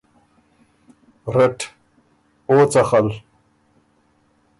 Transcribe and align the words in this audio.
رټ: 1.33 1.59
او 2.49 2.57
څخل؟ 2.73 3.07